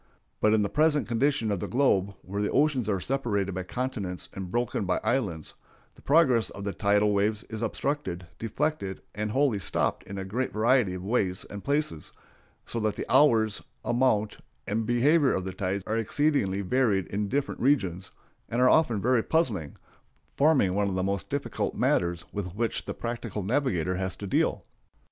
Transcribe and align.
But 0.39 0.55
in 0.55 0.63
the 0.63 0.67
present 0.69 1.07
condition 1.07 1.51
of 1.51 1.59
the 1.59 1.67
globe, 1.67 2.15
where 2.23 2.41
the 2.41 2.49
oceans 2.49 2.89
are 2.89 2.99
separated 2.99 3.53
by 3.53 3.61
continents 3.61 4.29
and 4.33 4.49
broken 4.49 4.83
by 4.85 4.99
islands, 5.03 5.53
the 5.93 6.01
progress 6.01 6.49
of 6.49 6.63
the 6.63 6.73
tidal 6.73 7.13
waves 7.13 7.43
is 7.51 7.61
obstructed, 7.61 8.25
deflected, 8.39 9.03
and 9.13 9.29
wholly 9.29 9.59
stopped 9.59 10.01
in 10.05 10.17
a 10.17 10.25
great 10.25 10.51
variety 10.51 10.95
of 10.95 11.03
ways 11.03 11.45
and 11.51 11.63
places, 11.63 12.11
so 12.65 12.79
that 12.79 12.95
the 12.95 13.05
hours, 13.13 13.61
amount, 13.85 14.39
and 14.67 14.87
behavior 14.87 15.35
of 15.35 15.45
the 15.45 15.53
tides 15.53 15.83
are 15.85 15.97
exceedingly 15.99 16.61
varied 16.61 17.05
in 17.13 17.29
different 17.29 17.61
regions, 17.61 18.09
and 18.49 18.59
are 18.59 18.69
often 18.71 18.99
very 19.03 19.21
puzzling, 19.21 19.75
forming 20.35 20.73
one 20.73 20.89
of 20.89 20.95
the 20.95 21.03
most 21.03 21.29
difficult 21.29 21.75
matters 21.75 22.25
with 22.33 22.55
which 22.55 22.85
the 22.85 22.93
practical 22.95 23.43
navigator 23.43 23.97
has 23.97 24.15
to 24.15 24.25
deal. 24.25 24.63